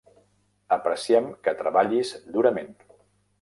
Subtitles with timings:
[0.77, 2.75] Apreciem que treballis durament.